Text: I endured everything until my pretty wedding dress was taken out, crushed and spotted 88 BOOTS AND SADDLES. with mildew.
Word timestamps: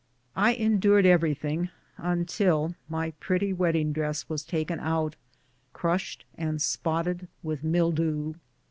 I 0.35 0.53
endured 0.53 1.05
everything 1.05 1.69
until 1.97 2.73
my 2.89 3.11
pretty 3.19 3.53
wedding 3.53 3.93
dress 3.93 4.27
was 4.27 4.41
taken 4.43 4.79
out, 4.79 5.15
crushed 5.73 6.25
and 6.33 6.59
spotted 6.59 7.17
88 7.17 7.19
BOOTS 7.19 7.21
AND 7.21 7.27
SADDLES. 7.27 7.43
with 7.43 7.63
mildew. 7.63 8.33